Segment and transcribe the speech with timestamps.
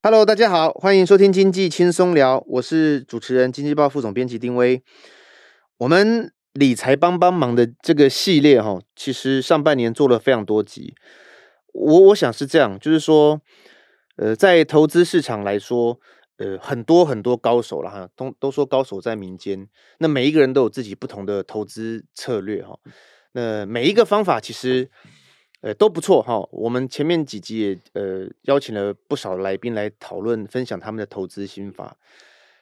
[0.00, 4.80] Hello，大家好，欢迎收听经济轻松聊，我是主持人、经济报副总编辑丁威。
[5.78, 10.94] 我们理财帮帮忙的这个系列哈，其实上半年做了非常多集。
[11.72, 13.40] 我我想是这样，就是说，
[14.14, 15.98] 呃，在投资市场来说，
[16.36, 19.66] 呃，很多很多高手了哈，都都说高手在民间。
[19.98, 22.78] 那每一个人都有自己不同的投资策略哈。
[23.32, 24.92] 那每一个方法其实。
[25.60, 26.38] 呃，都不错哈。
[26.52, 31.96] 我们前面几集也呃邀请了不少来宾来讨论分享他们的投资心法。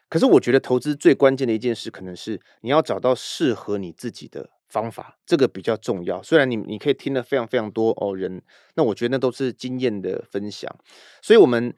[0.09, 6.23] 可是我觉得投资最关键的一件事，可能是你要找到适合你自己的方法，这个比较重要。
[6.23, 8.41] 虽然你你可以听了非常非常多哦人，
[8.77, 10.75] 那我觉得那都是经验的分享。
[11.21, 11.75] 所以我们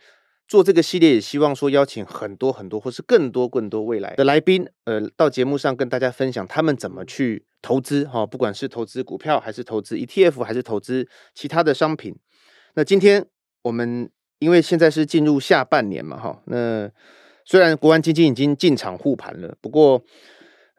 [0.47, 7.48] 做这个系列，也希望说邀请很多很多，或是更多更多未来的来宾，呃，到节目上跟大家分享他们怎么去。
[7.61, 12.15] 投资哈，不管是投资股票，还是投资 ETF，还是投资其他的商品。
[12.74, 13.27] 那今天
[13.63, 16.91] 我们因为现在是进入下半年嘛哈，那
[17.45, 20.02] 虽然国安基金已经进场护盘了，不过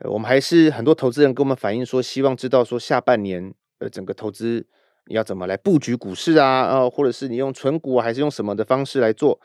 [0.06, 4.66] 我们还是很多投资人跟我们反映说，希望知道说下半年呃整个投资
[5.08, 9.42] 要怎么来布局股市啊啊，或者是你用存股还是用什么的方式来做。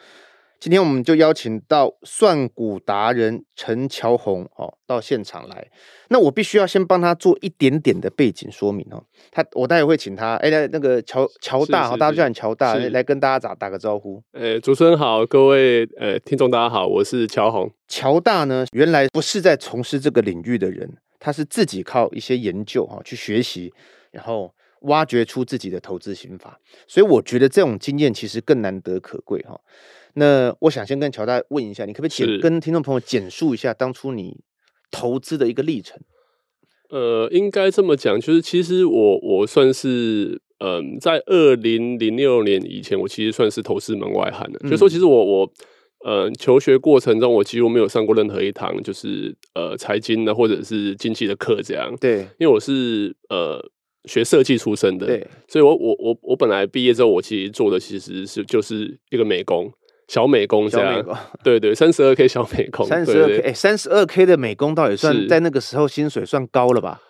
[0.61, 5.71] 今天我们就邀请到算股达人陈乔红哦到现场来。
[6.09, 9.03] 那我必须要先帮他做一点点的背景说明哦。
[9.31, 14.23] 他我待会会请他哎，那那个乔乔大哈，大家叫你乔大来跟大家打打个招呼。
[14.33, 17.71] 呃，主持人好，各位呃听众大家好，我是乔宏。
[17.87, 23.73] 乔大呢，原来不是在从事这个领域的人，他是自己靠一些研究哈去学习，
[24.13, 26.59] 然后挖掘出自己的投资心法。
[26.87, 29.61] 所以我觉得这种经验其实更难得可贵哈。
[30.15, 34.41] 那我想先跟乔大问一下，你可不可以简跟听众朋友简述一下当初你
[34.91, 36.01] 投资的一个历程？
[36.91, 44.61] 呃，应该这么讲，就是其实我我算是嗯、呃，在二零零六年以前，我其实算是投资门外汉的。
[44.63, 45.53] 嗯、就是说，其实我我
[46.05, 51.93] 呃求学过程中，我几乎没有上过任何一堂就是呃财经的或者是经济的课这样。
[52.01, 53.59] 对，因为我是呃
[54.05, 59.73] 学设计出身的，对，所以我我我我本来毕业之后，我其实做的其实是就是一个美工。
[60.09, 61.05] 小美工这样，
[61.43, 67.01] 对对，三十二 K 小美工，三十二 K，哎，三十二 K 的美工到底算在那个时候薪水算高了吧？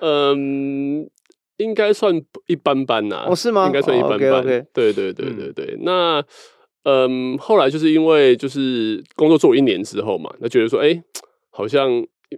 [0.00, 1.08] 嗯，
[1.56, 3.26] 应该算一般般呐。
[3.28, 3.66] 哦，是吗？
[3.66, 4.18] 应该算一般般。
[4.72, 5.76] 对对对对对。
[5.80, 6.22] 那
[6.84, 11.02] 嗯，后来就是因为就是工作做一年之后嘛，那觉得说，哎，
[11.50, 11.90] 好像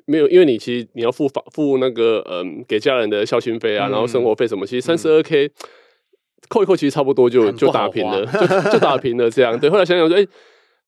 [0.06, 5.50] 没有，因为你其实你要付房付那个嗯给家人的孝心费啊，然后生活费什么，其实三十二 K。
[6.48, 9.30] 扣一扣，其实差不多就就打平了，就就打平了。
[9.30, 9.68] 这样对。
[9.70, 10.28] 后来想想说，哎、欸，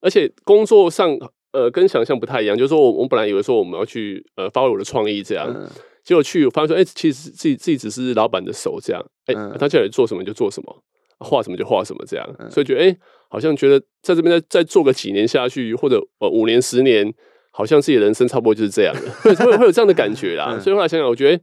[0.01, 1.17] 而且工作上
[1.53, 5.69] 呃跟想象不太一样，就是说我我本来以为说我们要去呃发挥我的创意这样，嗯、
[6.05, 10.83] 结果去我发现说，哎、欸，其实自己自己只是老板的手这样，哎、欸，嗯、他叫你做什么就做什么，
[11.19, 12.99] 画什么就画什么这样，嗯、所以觉得哎、欸，
[13.29, 17.13] 好像觉得在这边再再做个几年下去，或者呃五年十年，
[17.53, 20.51] 好像自己的人生差不多就是这样的， 会会会有这样的感觉啦。
[20.53, 21.43] 嗯、所以后来想想，我觉得、欸、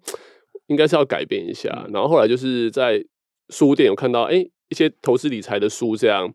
[0.68, 1.70] 应该是要改变一下。
[1.94, 3.04] 然后后来就是在。
[3.50, 6.34] 书店有看到哎、欸、一些投资理财的书这样，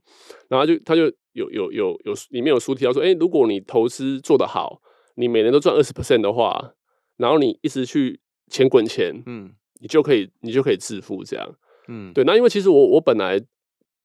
[0.48, 4.80] 然后就他就有有有有里面有书提到说，哎、欸，如果你投资做得好，
[5.16, 6.72] 你每年都赚二十 percent 的话，
[7.16, 11.54] 然后你一直去钱滚钱，嗯，你就可以你就可以致富这样，
[11.88, 12.24] 嗯，对。
[12.24, 13.38] 那因为其实我我本来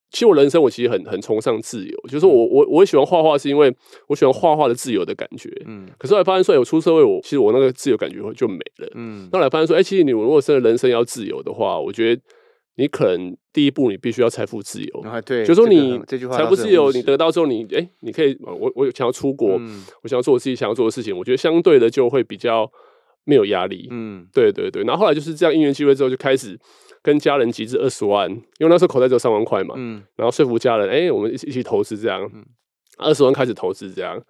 [0.09, 3.73] 其实我人生我其实很很崇尚自由，就是说我我我喜欢画画是因为
[4.07, 5.87] 我喜欢画画的自由的感觉，嗯。
[5.97, 9.29] 可是后来发现说，我出社会我其实我那个自由感觉就没了，嗯。
[9.31, 12.21] 后来发现说，哎、欸，其实你如果真的人生要自由的话，我觉得。
[12.77, 15.01] 你可能第一步，你必须要财富自由。
[15.01, 15.99] 啊、对，就说你
[16.31, 21.17] 财富自由，你得到之后你，哎，你可以，我我想要出国，嗯、我想要做我自己想要做的事情。
[21.17, 22.71] 我觉得相对的就会比较
[23.23, 23.87] 没有压力。
[23.89, 24.83] 嗯，对对对。
[24.83, 26.55] 然后后来就是这样，因缘机会之后，就开始
[27.01, 29.73] 跟家人集资二十万，因为那时候口袋只有三万块嘛。
[29.75, 32.31] 嗯，然后说服家人，哎、欸，我们一起一起投资这样，
[32.99, 34.21] 二十万开始投资这样。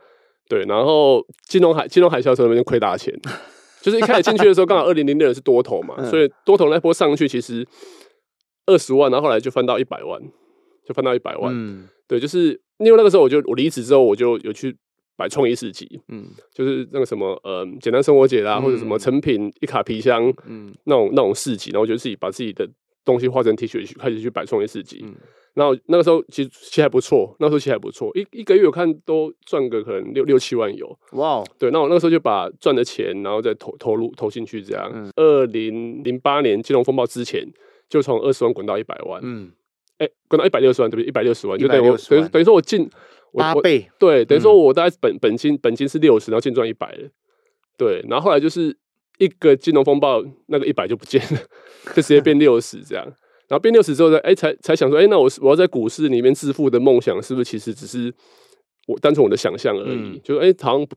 [0.48, 3.14] 对，然后金融海金融海啸时候，那边亏大钱，
[3.84, 7.68] 就是一开始进去的时候，刚好二零零六年是多头嘛， 所以多头那波上去其实。
[8.68, 10.22] 二十万，然后后来就翻到一百万，
[10.86, 11.52] 就翻到一百万。
[11.54, 14.76] 嗯，对，就是因为那个时候，我就我离职之后，我就有去
[15.16, 22.70] 摆创意市集，嗯，就是那个什么呃，简单生活节啦，嗯、或者什么成品一卡皮箱，嗯，那种那种市集，然后我就自己把自己的
[23.04, 25.00] 东西画成 T 恤，开始去摆创意市集。
[25.04, 25.16] 嗯，
[25.56, 30.88] 然后那个时候其实其实还不错，那个时候其实还不错，一一个月我看都赚个可能六六七万有。
[31.14, 35.12] 哇，对，那我那个时候就把赚的钱，然后再投投入投进去，这样。
[35.16, 37.44] 二零零八年金融风暴之前。
[37.90, 39.52] 就从二十万滚到一百万，嗯，
[39.98, 41.08] 哎、欸，滚到一百六十万，对不对？
[41.08, 42.90] 一百六十万，就等于等于等于说我进
[43.34, 47.10] 八倍，对，等于说我大概本本金本金是六十，然后净赚一百了，
[47.78, 48.76] 对，然后后来就是
[49.18, 51.40] 一个金融风暴，那个一百就不见了，
[51.96, 53.06] 就直接变六十这样，
[53.48, 58.14] 然后变六十之后，呢哎才才想说，哎，那我我要在股市里面致富的梦想，是不是其实只是
[58.88, 59.96] 我单纯我的想象而已？
[59.96, 60.88] 嗯、就是哎，好像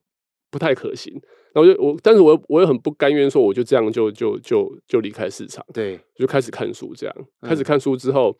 [0.50, 1.12] 不不太可行。
[1.52, 8.37] 然后我就我，但是我我也很不甘愿说，我就这样就就就就离开市场，对，就开始看书，这样、嗯、开始看书之后，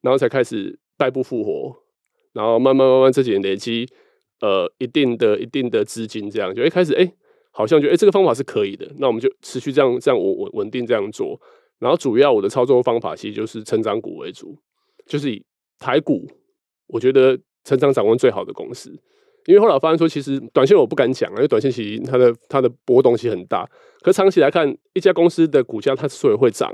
[0.00, 1.74] 然后才开始代步复活，
[2.32, 3.88] 然后慢慢慢慢这几年累积
[4.40, 7.12] 呃一定的一定的资金，这样就一开始哎，
[7.50, 11.40] 好像就哎这个方法是可以的，那我们就持续这样这样稳稳稳定这样做。
[11.78, 14.56] 然后主要我的操作方法其实就是成长股为主，
[15.06, 15.44] 就是以
[15.80, 16.28] 台股，
[16.86, 18.96] 我觉得成长展望最好的公司。
[19.46, 23.68] 因为后来我发现说，其实短线我不敢讲啊，因为短线其实它的它的波动性很大。
[24.00, 26.72] 可是长期来看，一家公司的股价它之所以会涨，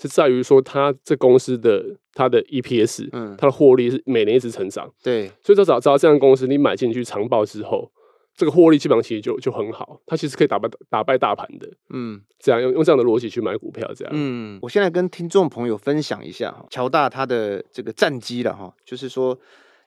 [0.00, 4.90] 是在于说它这公司的它的 EPS，嗯，它的获利是每年一直成长。
[5.02, 7.90] 对，所以说找找到这样的公司，你买进去长报之后，
[8.34, 11.68] 这个获利基本上其实就就很好，它其实可以打败打败大盘的。
[11.90, 14.12] 嗯，这样用用这样的逻辑去买股票，这样。
[14.14, 19.38] 嗯，我现在跟听众朋友分享一下哈，乔大他的这个战绩了哈，就是说。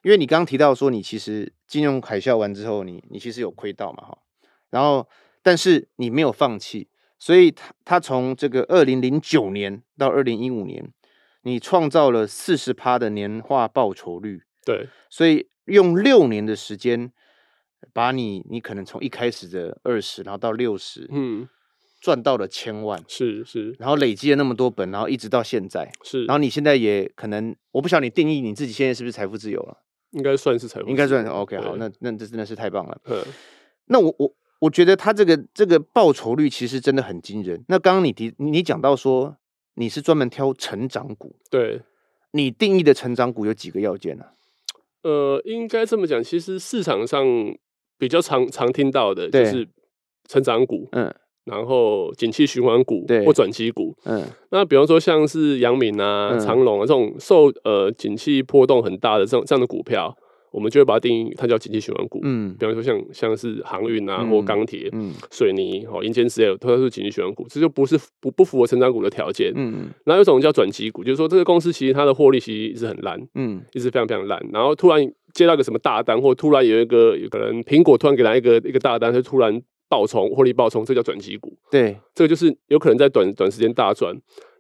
[0.06, 4.16] 因为你刚刚提到说，你其实金融海啸完之后你，你你其实有亏到嘛哈，
[4.69, 5.10] 然后
[5.42, 6.88] 但是你没有放弃，
[7.18, 10.94] 所以他他从这个二零零九年到二零一五年，
[11.42, 17.12] 你创造了四十趴的年化报酬率，对，所以用六年的时间，
[17.92, 21.50] 把你你可能从一开始的二十，然后到六十，嗯，
[22.00, 29.81] 赚到了千万，是是，然后累积了那么多本，然后一直到现在，是，然后你现在也可能，我不晓得你定义你自己现在是不是财富自由了。
[30.15, 32.97] 应该算是财富，应该算是 OK 好，那那这真的是太棒了。
[33.06, 33.23] 嗯，
[33.88, 37.63] 那我我我觉得他这个这个报酬率其实真的很惊人。
[37.67, 39.38] 那刚刚你提你讲到说
[39.75, 41.81] 你是专门挑成长股，对，
[42.31, 44.23] 你定义的成长股有几个要件呢？
[44.23, 44.31] 啊？
[45.03, 47.23] 呃，应该这么讲，其实市场上
[47.97, 49.67] 比较常常听到的就是
[50.27, 51.13] 成长股，嗯，
[51.45, 60.12] 然后景气循环股或转机股，嗯，那比方说像是阳明啊、嗯、长隆啊这种受呃景气波动很大的这种这样的股票，
[60.51, 75.00] 我们就会把它定义它叫景气循环股，嗯，比方说像像是航运啊、嗯、或钢铁、嗯、水泥、哦、营建之类，都是景气循环股，这就不是不不符合成长股的条件，嗯，然后有一种叫转机股，就是说这个公司其实它的获利其实一直很烂，嗯，一直非常非常烂，然后突然
[75.31, 79.62] 接到一个什么大单，或突然有一个有可能苹果突然给他一个一个大单，就突然。
[79.88, 81.58] 爆冲，获利暴冲，这叫转机股。
[81.70, 84.16] 对，这个就是有可能在短短时间大赚。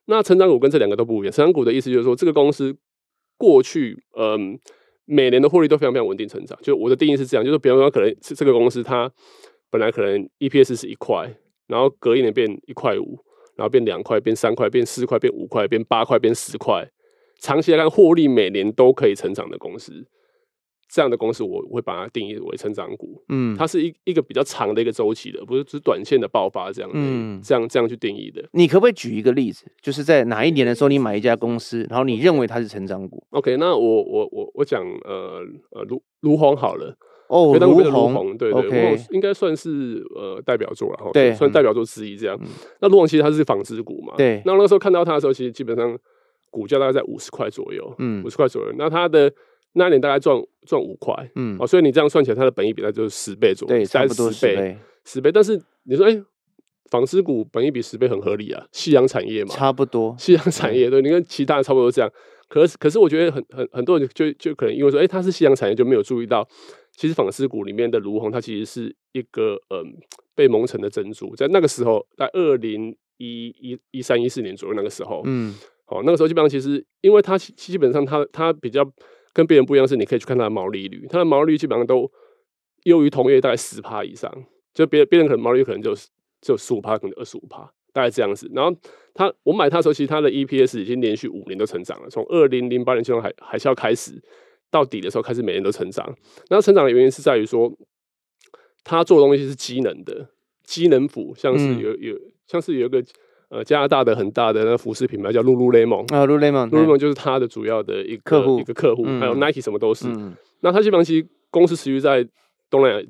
[0.05, 1.31] 那成长股跟这两个都不一样。
[1.31, 2.75] 成长股的意思就是说，这个公司
[3.37, 4.57] 过去嗯
[5.05, 6.57] 每年的获利都非常非常稳定成长。
[6.61, 9.11] 就我的定义是这样，就是比方说，可能这个公司它
[9.71, 11.31] 本来可能 EPS 是一块，
[11.67, 13.17] 然后隔一年变一块五，
[13.55, 16.87] 然后变两块，变三块，变四块，变五块，变八块，变十块。
[17.39, 20.05] 长期来看，获利每年都可以成长的公司。
[20.87, 23.23] 这样的公司，我会把它定义为成长股。
[23.29, 26.95] 嗯，它是一一个比较长的一个周期的，不是只短线的爆发这样的。
[26.97, 28.43] 嗯，这样这样去定义的。
[28.51, 29.65] 你可不可以举一个例子？
[29.81, 35.41] 就是在哪一年的时候，你买一家公司，然后你认为它是成长股？OK，那我我我我讲呃
[35.71, 36.95] 呃卢卢鸿好了。
[37.27, 42.39] 哦，卢鸿，对对，卢鸿应该算是呃代表作了哈，对，算代表作之一这样。
[42.81, 44.43] 那卢鸿其实它是纺织股嘛，对。
[44.45, 45.97] 那那个时候看到它的时候，其实基本上
[46.51, 48.71] 股价大概在五十块左右，嗯，五十块左右。
[48.77, 49.33] 那它的
[49.75, 50.35] 那一年大概赚
[50.65, 55.31] 赚五块，嗯，哦，所以你这样算起来，它的本益比它就是十倍左右，对，差不多十倍，十倍。
[55.31, 56.23] 但是你说，哎、欸，
[56.89, 62.11] 纺织股本益比十倍很合理啊，夕阳产业嘛，差不多，夕阳产业，对，你跟其他的差不多这样。
[62.47, 66.47] 可是，可是我觉得很很很多人就就可能因为说，哎、欸，它是夕阳产业，就没有注意到，
[66.95, 69.93] 其实纺织股里面的卢红，它其实是一个嗯
[70.35, 71.35] 被蒙尘的珍珠。
[71.35, 75.53] 在那个时候，在二零一一一三一四年左右那个时候，嗯，
[75.87, 78.89] 哦，那个时候基本上其实，因为它基本上它它比较。
[79.35, 82.09] 跟别人不一样是，你可以去看它的毛利率，它的毛利率基本上都
[82.83, 84.33] 优于同业大概十趴以上，
[84.73, 88.49] 就别别人可能毛利率可能就只有十五趴，可能二十五趴，大概这样子。
[88.55, 88.73] 然后
[89.13, 94.13] 它我买它的时候，其实它的 EPS 已经连续五年都成长了，从二零零八年金融海海啸开始
[94.71, 96.17] 到底的时候开始每年都成长。
[96.49, 97.69] 那成长的原因是在于说，
[98.85, 100.29] 它做的东西是机能的，
[100.63, 103.03] 机能服，像是有有像是有一个。
[103.49, 110.07] 呃，加拿大的很大的那个服饰品牌叫 Lululemon 啊，Lululemon，Lululemon 就是它的主要的一个客户，一个客户，嗯、还有 Nike 什么都是。
[110.07, 112.27] 嗯、那它基本上其实公司持续在
[112.69, 113.01] 东南亚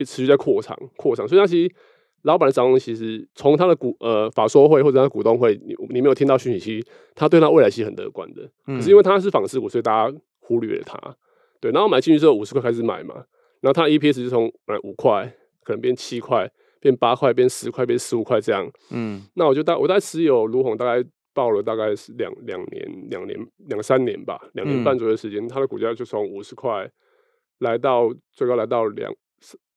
[0.00, 1.74] 持续在扩张扩张，所以它其实
[2.22, 8.42] 老板的掌握其实从他的股呃法说会或者他股东会，你你没有听到讯息，其实他对他未来其实很乐观的。
[8.66, 10.98] 嗯、可是因为他是纺织股，所以大家忽略了他。
[11.60, 13.14] 对，然后买进去之后五十块开始买嘛，
[13.60, 15.32] 然后它的 EPS 就从本来五块
[15.64, 16.48] 可能变七块。
[16.80, 18.70] 变八块，变十块，变十五块这样。
[18.90, 26.88] 嗯，那我就大我大概持有卢鸿，大概抱了大概是两两年、两年、两三年吧，两年半左右的时间，嗯、它的股价就从五十块
[27.60, 29.12] 来到最高来到两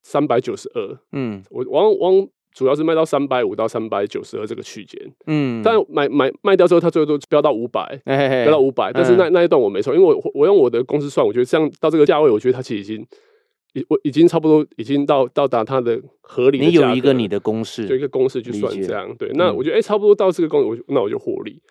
[0.04, 0.98] 三百九十二。
[1.12, 8.92] 嗯，我往往主要是卖到三百五到三百九十二这个区间，嗯，但买买卖掉之后，它最后都飙到五百，飙到五百。
[8.92, 13.08] 但是那那一段我没错，因为我我用我的公司算，我觉得这样到这个价位，我觉得它其实已经
[13.74, 16.66] 已我已经差不多已经到到达它的合理的。
[16.66, 19.16] 你有一个你的公式，就一个公式去算这样。
[19.18, 21.62] 对，那我觉得哎、欸，差不多到这个公式，我那我就获利。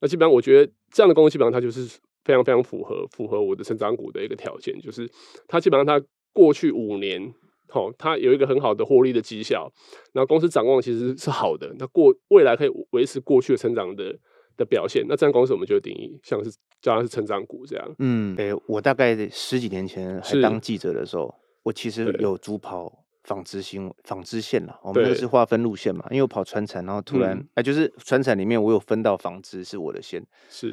[0.00, 5.10] 那基本上我觉得这样的公司基本上它就是非常非常符合符合我的成长股的一个条件，就是
[5.46, 7.32] 它基本上它过去五年。
[7.70, 9.70] 好，它有一个很好的获利的绩效，
[10.14, 14.18] 然后公司展望其实是好的，那过未来可以维持过去的成长的
[14.56, 16.50] 的表现，那这样公司我们就定义像是
[16.80, 17.94] 叫它是成长股这样。
[17.98, 27.48] 嗯，哎、欸，我大概十几年前还当记者的时候，我其实有主跑纺织新纺织线了，我们那个是划分路线嘛，因为我跑川产，然后突然哎、嗯。
[27.56, 30.72] 欸，就是川产里面我有分到纺织是我的线，是，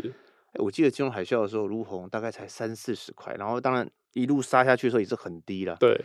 [0.54, 6.00] 欸、我记得金融海啸的时候，卢红大概才三四十块，然后当然一路杀下去的时候也是很低了，对。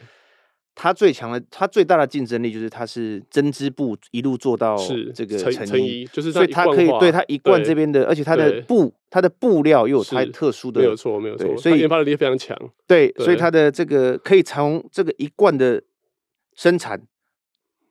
[0.82, 4.74] 它最强的，它最大的竞争力就是它是针织布一路做到
[5.14, 12.56] 这个成衣，就是所以它可以对它一贯这边的，而且它的布它的布料又有它特殊的，没有错没有错，所以研发能力非常强，
[12.86, 15.82] 对，所以它的这个可以从这个一贯的
[16.54, 17.02] 生产。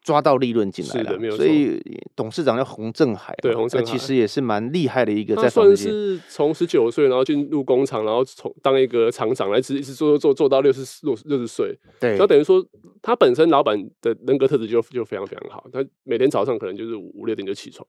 [0.02, 1.82] 抓到利润进来了，所以
[2.16, 5.36] 董事长叫洪正海，对，洪正海其实也是蛮厉害的一个。
[5.36, 11.78] 在算是从十九岁，然后进入工厂，然后从当一个厂长，来一直一直做做做到六十六六十岁。
[12.00, 12.66] 对，那等于说
[13.02, 15.66] 他本身老板的人格特质就就非常非常好。
[15.72, 17.86] 他每天早上可能就是五六点就起床，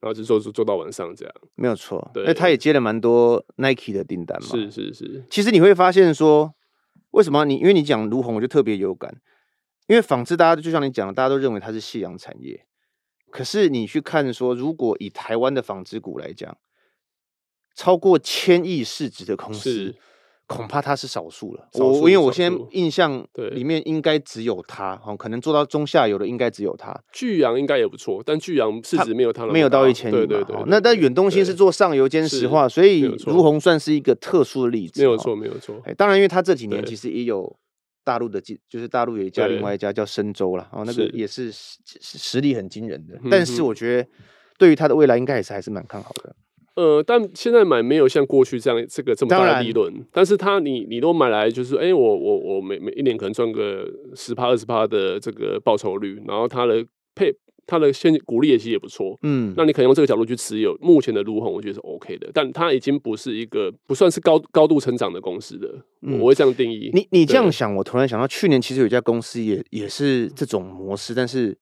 [0.00, 1.34] 然后就做做做到晚上这样。
[1.56, 4.48] 没有错，那，他也接了蛮多 Nike 的订单嘛。
[4.48, 5.24] 是是是。
[5.28, 6.54] 其实你会发现说，
[7.10, 9.16] 为什么你因为你讲如红，我就特别有感。
[9.88, 12.64] 因为纺织，大家就像你讲的，大家都认为它是夕阳产业。
[13.30, 16.56] 可是你去看说，如果以台湾的纺织股来讲，
[17.74, 19.94] 超过千亿市值的公司，
[20.46, 21.68] 恐怕它是少数了。
[21.74, 26.94] 我因为我现在印象里面应该只有它，哦，可能做到中下游的应该只有它。
[27.12, 30.18] 巨阳应该也不错，但巨阳市值没有它没有到一千亿嘛。
[30.18, 30.56] 对对对。
[30.66, 35.00] 那但远东新是做上游兼石化，所以如虹算是一个特殊的例子。
[35.00, 35.80] 没有错，没有错。
[35.84, 37.56] 哎，当然，因为它这几年其实也有。
[38.08, 43.20] 大陆的就是大陆有一家，另外一家叫深州了，哦，那个也是实实力很惊人的。
[43.30, 44.08] 但是我觉得，
[44.56, 46.34] 对于它的未来，应该也是还是蛮看好的。
[46.76, 49.92] 呃，但现在买没有像过去这样这个这么大的利润。
[50.10, 56.82] 但是它你你都买来就是，哎、欸，我我我每每一年可能赚个十趴二十趴的这个报酬率，然后它的
[57.14, 57.30] 配。
[57.68, 60.74] 它的现股利也其实也不错，嗯，那你可以用这个角度去持有。
[60.80, 65.68] 目前的卢虹，我觉得是 OK 的，但它已经不是一个不算是高高度成长的公司的，
[66.00, 66.90] 嗯、我会这样定义。
[66.94, 71.58] 你你这样想，我突然想到，去年其实有一家公司也也是这种模式，但是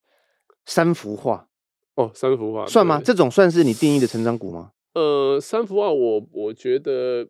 [0.64, 1.48] 三幅画
[1.96, 3.02] 哦，三幅画算吗？
[3.04, 4.70] 这种算是你定义的成长股吗？
[4.94, 7.24] 呃，三幅画我我觉得，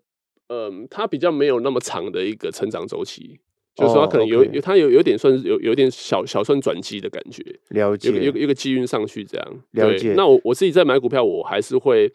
[0.48, 3.40] 嗯、呃，它比较没有那么长的一个成长周期。
[3.76, 10.14] 就是说，他可能有有，他有有点算是有有点小小算转机的感觉，了解，有有一个机运上去这样，了解。
[10.16, 12.10] 那我我自己在买股票，我还是会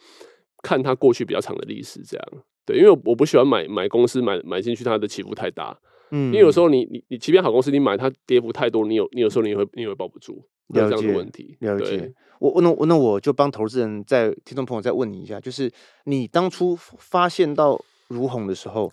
[0.64, 2.28] 看它过去比较长的历史，这样，
[2.66, 5.78] 对，因为我不喜欢买买公司买买进去它的起伏太大，
[6.10, 12.12] 嗯，因为有时候你你你即便好公司，你买它跌幅太多，你有你有时候你也会你也会抱不住，有这样的问题，了解。
[12.40, 15.72] 我那我那我就帮投资人在听众朋友再问你一下，就是
[16.06, 18.92] 你当初发现到如虹的时候。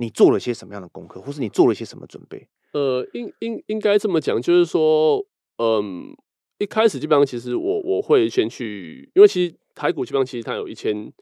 [0.00, 2.46] 你做了些什么样的功课，或是你做了些什么准备？
[2.72, 5.26] 呃，应应应该这么讲，就是说，
[5.58, 6.16] 嗯，
[6.58, 11.12] 一开始基本上其实我我会先去，因为其实台股基本上其实它有一千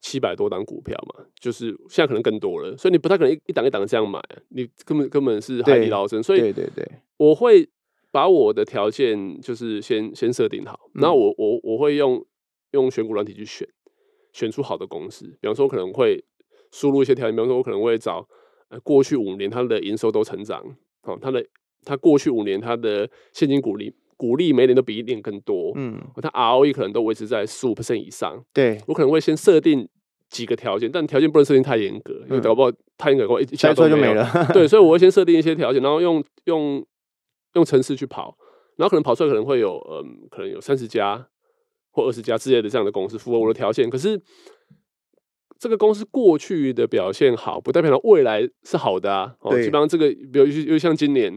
[0.00, 6.84] 七百多档股票嘛，就是现在可能更多了，所以你不太可能一一档一档这样买，你根本根本是海底捞针，所以对对对，
[7.18, 7.68] 我会
[8.10, 12.26] 把我的条件就是先先设定好，然后我我我会用
[12.72, 13.68] 用选股软体去选，
[14.32, 16.24] 选出好的公司，比方说可能会。
[16.76, 18.22] 输入一些条件，比方说，我可能会找
[18.68, 20.62] 呃过去五年它的营收都成长，
[21.04, 21.42] 哦，它的
[21.86, 28.44] 它过去五年它的现金股利股利每年都比一年更多，嗯，它 ROE 可能都维持在十五 percent 以上。
[28.52, 29.88] 对，我可能会先设定
[30.28, 34.28] 几个条件，但条件不能设定太严格，因为搞不好太严格的话，一下子就没了。
[34.52, 36.84] 对，所以我会先设定一些条件，然后用用
[37.54, 38.36] 用程式去跑，
[38.76, 41.26] 然后可能跑出来可能会有嗯，可能有三十家
[41.92, 44.20] 或二十家之类的这样的公司符合我的条件，可是。
[45.58, 49.34] 这个公司过去的表现好，不代表它未来是好的啊。
[49.40, 51.32] 哦，基本上这个，比如又像今年，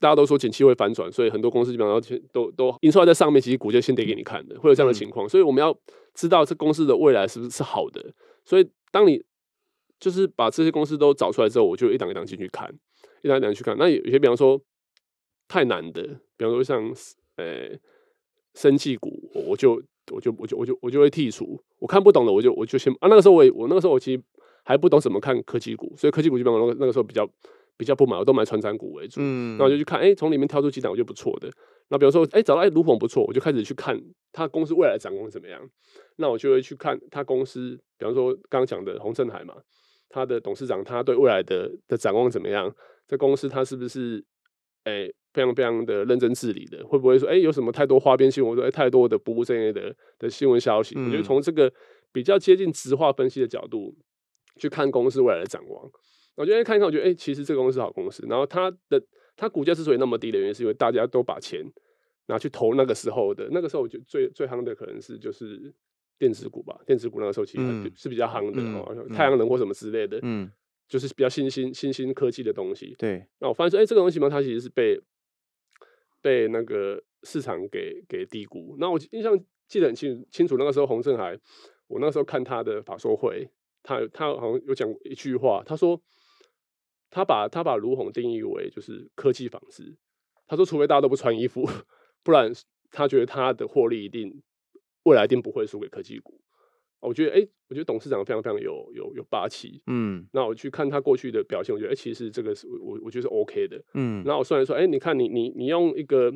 [0.00, 5.28] 大家都说景气会反转，所以很多公司基本上都都营收在上面，其实股价先跌给你看的，会有这样的情况。
[5.28, 5.76] 所以我们要
[6.14, 8.12] 知道这公司的未来是不是是好的。
[8.44, 9.22] 所以当你
[10.00, 12.68] 就是把这些公司都找出来之后，我就一档一档进去看，
[13.22, 13.76] 一档一档去看。
[13.78, 14.60] 那有些比方说
[15.46, 16.02] 太难的，
[16.36, 16.92] 比方说像
[17.36, 17.78] 呃
[18.54, 19.80] 生技股，我就。
[20.12, 24.22] 我就我就我就我就会剔除，我看不懂的我就我就先啊，那个时候我我那个时候我其实
[24.64, 27.28] 还不懂怎么看科技股，所以科技股基本上那个那个时候比较
[27.76, 29.20] 比较不买，我都买传产股为主。
[29.22, 31.50] 嗯，那我就去看，哎、欸，从里面挑出几档我觉得不错的。
[31.88, 34.00] 那比如说，哎、欸，找到哎卢、欸、鹏不错，我就开始去看
[34.32, 35.60] 他公司未来的展望怎么样。
[36.16, 39.54] 那我就会去看他公司，比方说刚刚讲的洪振海嘛，
[40.08, 42.72] 他的董事长他对未来的的展望怎么样？
[43.08, 44.22] 这公司他是不是
[44.84, 46.84] 哎、欸、非常非常的认真治理的？
[46.86, 48.50] 会不会说哎、欸、有什么太多花边新闻？
[48.50, 50.94] 我说哎、欸、太多的不务正业的的新闻消息？
[50.96, 51.72] 嗯、我觉得从这个
[52.12, 53.96] 比较接近直化分析的角度
[54.56, 55.90] 去看公司未来的展望。
[56.36, 58.26] 我觉得看一看，我觉得哎、欸，其实这个公司是好公司。
[58.28, 59.02] 然后它的。
[59.36, 61.64] 它股价之所以那么低的原因，是因为大家都把钱
[62.26, 65.72] 拿去投那个时候的，那个时候我觉得最最夯的可能是就是
[66.18, 70.50] 电子股吧，电子股那个时候其实是比较夯的哦，嗯、太阳能或什么之类的，嗯，
[70.86, 72.94] 就是比较新兴新兴科技的东西。
[72.98, 75.00] 对，那我发现说，哎、欸，这个东西嘛，它其实是被
[76.22, 78.76] 被那个市场给给低估。
[78.78, 81.38] 那我印象记得很清清楚，那个时候洪振海，
[81.86, 83.48] 我那时候看他的法说会，
[83.82, 86.00] 他他好像有讲一句话，他说。
[87.12, 89.96] 他把他把卢鸿定义为就是科技纺织，
[90.46, 91.68] 他说除非大家都不穿衣服，
[92.22, 92.52] 不然
[92.92, 94.40] 他觉得他的获利一定
[95.02, 96.40] 未来一定不会输给科技股。
[97.00, 99.82] 我觉得哎、欸，我觉得董事长非常非常有有有霸气。
[99.86, 103.82] 嗯，那我去看他过去的表现，我觉得哎、欸，其实这个是我我觉得是 OK 的。
[103.94, 106.30] 嗯，那我算来说，哎、欸，你看你你你用一个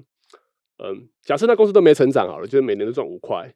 [0.79, 3.55] 嗯，假设那公司都没成长好了，就是每年都赚五块，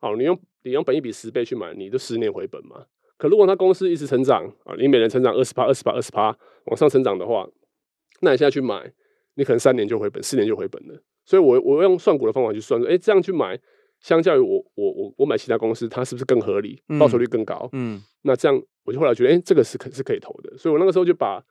[0.00, 2.86] 好，你用你用本一比十倍去买，你就十年回本嘛。
[3.16, 7.48] 可如果他公司一直成长啊，你每年成长二十趴、二十趴、二十趴往上成长的话，
[8.20, 8.92] 那你现在去买，
[9.34, 11.02] 你可能三年就回本，四年就回本了。
[11.24, 13.56] 所以我，我我用算股的方法去算，说，哎，这样去买，
[14.02, 17.68] 相较于我我我我买其他公司，它是不是更合理，报酬率更高？
[17.72, 20.56] 嗯，嗯那这样我就后来觉得，哎，这个是可是可以投的。
[20.58, 21.42] 所以我那个时候就把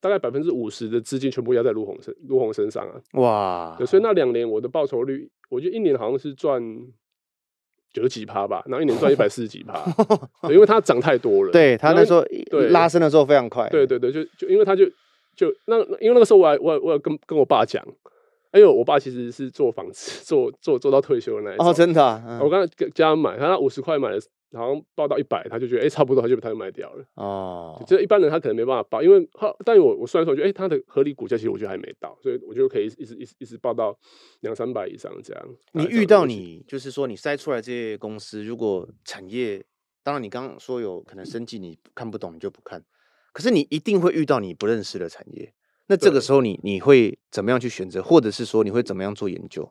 [0.00, 2.94] 大概百分之五十的资金全部压在卢红身卢红身上啊。
[3.20, 3.74] 哇！
[3.76, 6.62] 对，所以那两年我的报酬率，我觉得一年好像是赚。
[7.90, 9.82] 九十几趴吧，然后一年赚一百四十几趴，
[10.52, 11.50] 因为它涨太多了。
[11.50, 12.22] 对，它那时候
[12.68, 13.66] 拉升的时候非常快。
[13.70, 14.84] 对对对，就就因为它就
[15.34, 17.82] 就那因为那个时候我还我我还跟跟我爸讲，
[18.50, 21.66] 哎呦，我爸其实是做房子做做做到退休的那一种。
[21.66, 22.22] 哦，真的、啊。
[22.26, 24.20] 嗯、我刚才给家人买，他那五十块买的。
[24.54, 27.04] 好像报到一百，他就觉得哎、欸，差不多，他就他就卖掉了。
[27.16, 33.94] 哦，这一般人他可能没办法报，因为他，但我我算出来，我觉得哎，他的合理股价其实我觉得还没到，所以我就可以一直一直一直报到
[34.40, 35.48] 两三百以上这样。
[35.72, 39.62] 你遇到你就是说你筛出来这些公司，如果产业，
[40.02, 42.82] 当然你刚刚说有可能升级你看不懂你就不看，
[43.34, 45.52] 可是你一定会遇到你不认识的产业，
[45.88, 49.70] 那这个时候你你会怎么样去选择，或者是说你会怎么样做研究？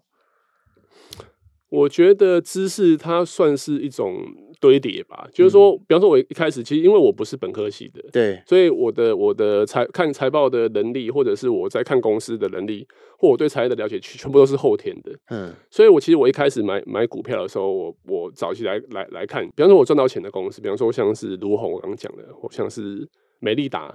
[1.69, 4.23] 我觉得知识它算是一种
[4.61, 12.87] 堆叠吧，就是说，比方说，我一开始其实因为我不是本科系的，对，所以我的我的财看财报的能力，或者是我在看公司的能力，
[13.19, 15.11] 或我对产业的了解，全部都是后天的。
[15.29, 23.05] 嗯，所以我其实我一开始买买股票的时候，我我早期来来来看，比方说我赚到钱的公司，比方说像是卢鸿我刚刚讲的，或像是
[23.39, 23.93] 美利达，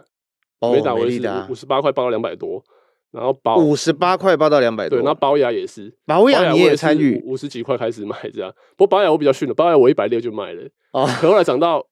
[0.70, 2.62] 美利达我是五十八块报到两百多。
[3.10, 8.50] 然后保五十八块报到两百多，对，那宝雅也是，宝雅你也参与，五十几块开始买这样。
[8.70, 11.86] 不过宝雅我比较逊了，宝雅我一百六就卖了，哦，可后来涨到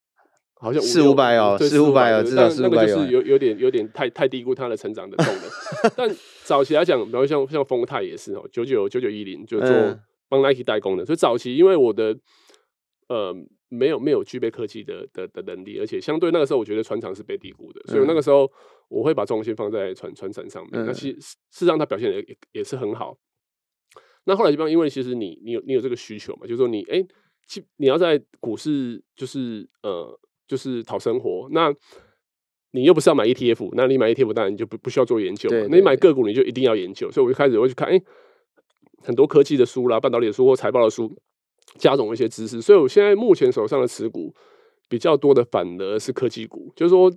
[0.55, 2.77] 好像四五百哦，四五百哦，至少四五百。
[2.77, 5.43] 那个就是有有点有点太太低估它的成长的动能。
[5.95, 6.11] 但
[6.45, 9.69] 早期来讲，比如像像丰泰也是哦，九九九九一零就做
[10.31, 12.17] 帮 Nike 代工的，所以早期因为我的
[13.09, 13.35] 呃。
[13.71, 18.51] 没有没有具备科技的的的能力，而且相对那个时候，我觉得船厂是被低估的，所以那个时候
[18.89, 20.85] 我会把重心放在船船厂上面。
[20.85, 23.17] 那其实事实上，它表现也也也是很好。
[24.25, 27.03] 那后来就因为其实你你有你有这个需求嘛，就是说你哎，
[27.77, 31.73] 你要在股市就是呃就是讨生活，那
[32.73, 35.67] 你又不是要买 ETF，那你买 ETF 当然你就不不需要做研究嘛。
[35.71, 38.01] 那你买个股你就一定要研究，所以我就开始会去看哎
[39.03, 41.17] 很多科技的书啦、半导体的书或财报的书。
[41.79, 44.35] 加总一些知识，所以我现在目前手上的持股
[44.89, 47.13] 比较多的反而是科技股，就是说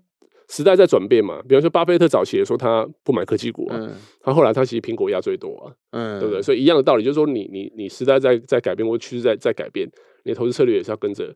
[0.49, 1.41] 时代在转变嘛。
[1.47, 6.41] 比方说巴菲特早期也说他不买科技股啊，嗯、他后来他其实苹果压最多啊，嗯，对不对？
[6.41, 9.89] 所以一样的道理，就是说你你你时代在在改变或趋势在在改变，
[10.23, 11.35] 你的投资策略也是要跟着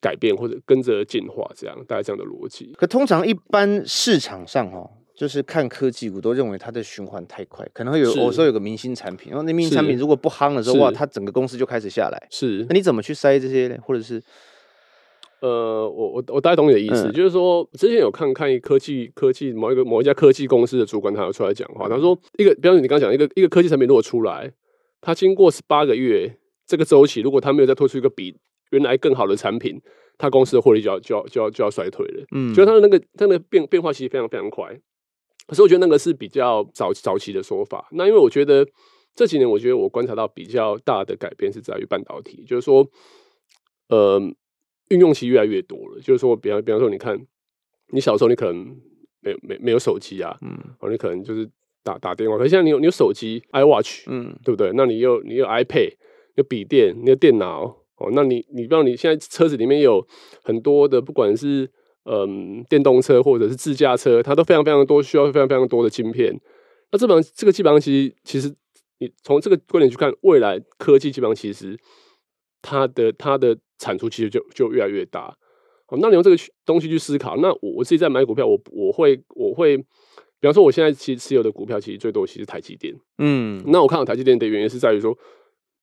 [0.00, 2.72] 改变或者跟着进化，这样大概这样的逻辑。
[2.78, 4.88] 可通常一般市场上哈。
[5.16, 12.26] 就是看科技股都认为它的循环太快，可能会有我说有个明星产品，然后那明星产品如果不夯的时候，哇，它整个公司就开始下来。
[12.30, 13.78] 是，那你怎么去筛这些呢？
[13.82, 14.22] 或者是，
[15.40, 24.52] 呃，我我我大概懂你的意思，就是说之前有看看一科技科技某一个某一家科技公司的主管，他有出来讲话，他说一个，比方说你刚刚讲一个一个科技产品如果出来，
[25.00, 28.36] 它经过十八个月这个周期，如果它没有再推出一个比
[28.70, 29.80] 原来更好的产品，
[30.18, 32.26] 它公司的获利就要就要就要就要衰退了。
[32.32, 34.78] 嗯，就它的那个它的变变化其实非常非常快。
[35.46, 37.88] 可是我觉得那个是比较早早期的说法。
[37.92, 38.66] 那因为我觉得
[39.14, 42.86] 这几年，我觉得我观察到比较大的改变是在于半导体，就是说，
[43.88, 44.20] 呃，
[44.88, 46.00] 运用期越来越多了。
[46.00, 47.18] 就是说，比方比方说，你看，
[47.92, 48.76] 你小时候你可能
[49.20, 51.48] 没有没没有手机啊，嗯，哦，你可能就是
[51.82, 52.36] 打打电话。
[52.36, 54.72] 可是现在你有你有手机，iWatch，嗯，对不对？
[54.74, 55.94] 那你有你有 iPad，
[56.34, 57.64] 有笔电，你有电脑，
[57.96, 60.06] 哦，那你你不知道你现在车子里面有
[60.42, 61.70] 很多的，不管是
[62.06, 66.40] 嗯电动车或者是自驾车，它都非常非常多，需要非常非常多的晶片。
[66.92, 68.54] 那这本这个基本上其实其实
[68.98, 71.76] 你从这个观点去看，未来科技基本上其实
[72.62, 75.36] 它的它的产出其实就就越来越大。
[75.88, 79.84] 好，那你用这个东西去思考，那我我自己在买股票，我我会我会，比
[80.42, 85.16] 方说我现在其实持有的股票其实最多其实台积电，嗯，那我看到台积电的原因是在于说，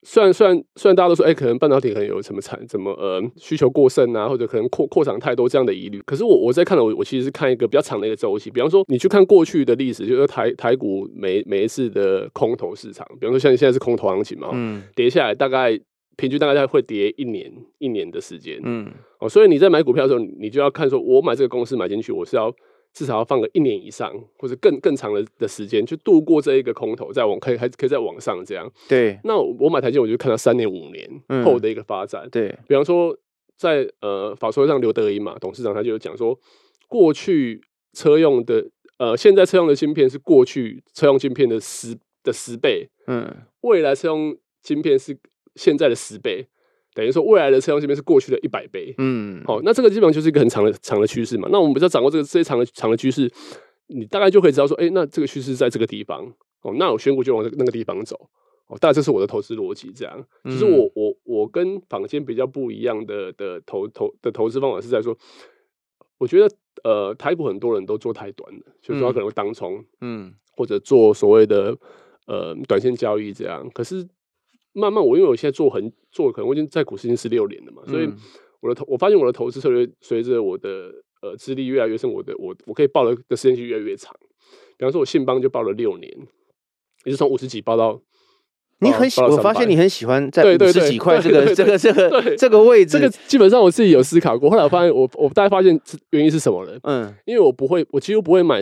[0.04, 15.80] 虽然虽然虽然大家都说，哎、欸，可能半导体可能有什么产怎么呃需求过剩啊，或者可能扩扩产太多这样的疑虑，可是我我在看了，我我其实是看一个比较长的一个周期，比方说你去看过去的历史，就是台台股每每一次的空头市场，比方说像现在是空头行情嘛，嗯，跌下来大概。
[16.16, 18.88] 平均大概会跌一年一年的时间，嗯，
[19.20, 22.54] 哦，所以你在买股票的时候，你就要看说，我买这个公司买进去，我是要
[22.94, 28.72] 至少要放个一年以上，或者更更长的的时间，去度过这一个空头，再往可以还可以再往上这样。
[28.88, 32.24] 对，那我买台积，我就看到三年五年后的一个发展。
[32.26, 33.18] 嗯、对，比方说
[33.58, 36.40] 在呃法说上，刘德音嘛董事长他就有讲说，
[36.88, 37.62] 过去
[37.94, 45.18] 车用的呃现在车用的芯片是过去车用芯片的十的十倍，嗯，未来车用芯片是。
[45.56, 46.48] 现在的十倍，
[46.96, 48.94] 等于说未来的车用晶片是过去的一百倍。
[49.00, 51.50] 嗯，好，那这个基本上就是一个很长的长的趋势嘛。
[51.52, 53.32] 那我们比较掌握这个这些长的长的趋势，
[53.88, 56.24] 你大概就可以知道说，哎、欸，那这个趋势在这个地方
[56.62, 58.16] 哦，那我选股就往那个地方走
[58.68, 58.78] 哦。
[58.80, 60.24] 大概这是我的投资逻辑，这样。
[60.46, 65.18] 其实我我我跟坊间比较不一样的的投投的投资方法是在说，
[66.20, 71.76] 我觉得呃台股很多人都做太短了，就是说他可能会当冲，嗯，或者做所谓的
[72.28, 74.08] 呃短线交易这样，可是。
[74.74, 78.10] 慢慢，我因为我现在做很做，可能我已经在股市已经十六年了嘛，所以
[78.60, 84.12] 我的投，我发现我的投资策略随着我的呃资历越来越深，我的我我可以抱的的时间就越来越长。
[84.78, 86.12] 比方说，我信邦就抱了六年，
[87.06, 88.02] 也是从五十几抱到
[88.80, 94.50] 你很喜，我发现你很喜欢在五十几块这个这个这个这个位置，这个基本上我自己有思考过。
[94.50, 96.80] 后来我发现，我我大概发现原因是什么呢？
[96.84, 98.62] 嗯，因为我不会，我几乎不会买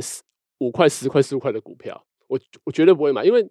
[0.60, 3.50] 五块、十块、十五块的股票，我我绝对不会买，因为。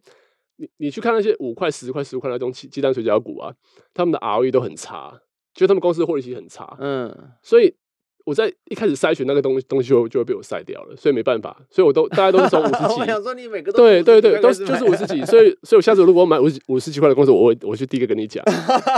[0.60, 3.50] 你你去看那些五块、十块、十五块那种鸡鸡蛋水饺股啊，
[3.94, 5.18] 他们的 ROE 都很差，
[5.54, 6.76] 就他们公司的获利其实很差。
[6.78, 7.74] 嗯，所以
[8.26, 13.00] 我在一开始筛选那个东西东西就就会被我筛掉了，所以没办法，所以我都大家都是从五十 几。
[13.00, 18.44] 我想说你每个都对对对，都是就是五十几，所以所以我下次如果买五十五十几块的公司，我会我去第一个跟你讲，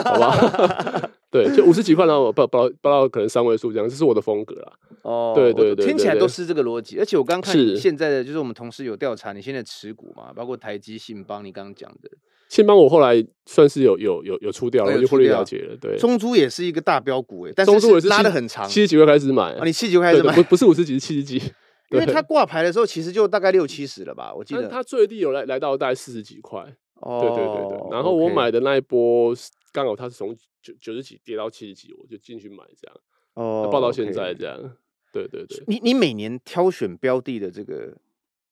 [0.04, 0.34] 好吧？
[1.32, 4.72] 对，就五十几块，然后我报报报到可能三位数这样，这是我的风格啦。
[5.00, 6.98] 哦，对对对，听起来都是这个逻辑。
[6.98, 12.10] 而且我刚看你现在的，就是我们同事有调查你现在持股嘛，包括台积、信邦，你刚刚讲的
[12.50, 15.74] 信邦，我后来算是有有有有出掉了，我就获利了结了。
[15.80, 21.36] 对，中珠也是一个大标股哎，但是中租也是拉的很长，七十几块开始买啊，你七十几块开始买，不不是五十几，是七十几，
[21.92, 26.62] 因为它挂牌的时候其实就大概六七十了吧，我记得它最低有来来到大概四十几块。
[27.00, 29.34] 哦，对对对对，然后我买的那一波
[29.72, 32.96] 刚好它是从九九十几跌到七十几，我就进去买这样。
[33.34, 34.76] 哦，报到现在这样。
[35.12, 37.98] 对对对，你你每年挑选标的的这个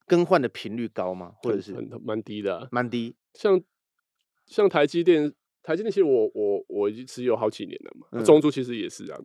[0.07, 1.33] 更换的频率高吗？
[1.43, 3.15] 或者是很蛮低的，蛮低。
[3.33, 3.59] 像
[4.45, 8.23] 像台积电，台积电其实我我我已经持有好几年了嘛。
[8.23, 9.19] 中租其实也是啊。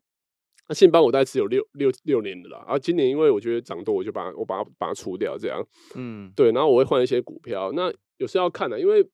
[0.70, 2.60] 那信邦我大概持有六六六年的啦。
[2.60, 5.62] 然后今年因为我觉得涨多，我就把我把它把它出掉这样。
[5.96, 6.54] 嗯，对。
[6.54, 7.72] 然后我会换一些股票。
[7.74, 9.06] 那有时候要看的，因为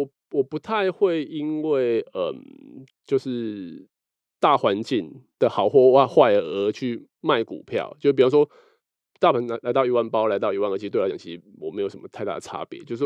[0.00, 3.86] 我我不太会因为嗯，就是。
[4.40, 8.46] 大环境的好或坏而去卖股票，就比方说，
[9.18, 13.04] 大盘来来到一万包，来到一万二，其实对我来讲，其实我没有什么太大的差别，就是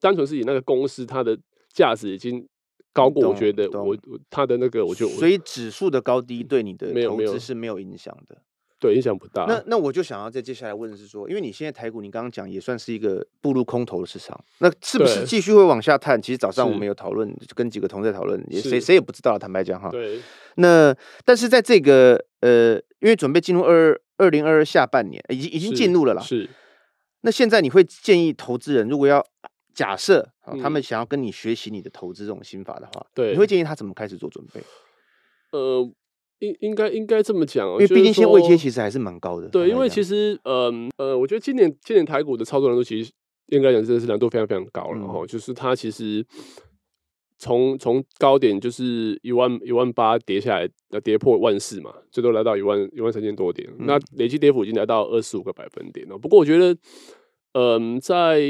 [0.00, 1.38] 单纯是以那个公司它的
[1.72, 2.44] 价值已经
[2.92, 3.96] 高过，我觉得我
[4.28, 8.42] 它的那个，我就所以指数的高低对你的投资是没有影响的。
[8.82, 9.44] 对，影响不大。
[9.44, 16.20] 那那我就想要再接下来问的是说，因为你现在台股，你刚刚讲也算是一个步入空头的市场，那是不是继续会往下探？
[16.20, 19.88] 其实早上我们有讨论，跟几个同事讨论，也谁谁也不知道，坦白讲哈。
[19.88, 20.20] 对。
[20.56, 20.92] 那
[21.24, 26.20] 但是在这个呃，因为准备进入二二零二二下半年，已经已经进入了啦。
[26.20, 26.50] 是。
[27.20, 29.24] 那现在你会建议投资人，如果要
[29.72, 30.28] 假设
[30.60, 34.60] 他们想要跟你学习你的投资这种心法的话，对，你会建议他怎么开始做准备？
[35.52, 35.88] 呃。
[36.42, 39.48] 应应该应该这么讲，因为毕竟现在位阶其实还是蛮高的。
[39.48, 43.12] 对，因为其实，嗯呃，呃，我觉得今年今年台股的操作难度其实
[43.46, 45.20] 应该讲真的是难度非常非常高了哈。
[45.20, 46.26] 嗯、就是它其实
[47.38, 53.68] 从从高点就是一万一万八跌下来，要跌破万四嘛，最多来到一万一万三千多点。
[53.78, 56.18] 嗯、那累计跌幅已经来到二十五个百分点了。
[56.18, 56.76] 不过我觉得，
[57.52, 58.40] 嗯，在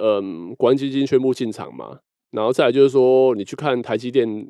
[0.00, 1.98] 嗯国安基金宣布进场嘛，
[2.30, 4.48] 然后再来就是说，你去看台积电。